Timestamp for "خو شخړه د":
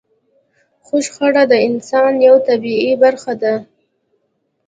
0.85-1.53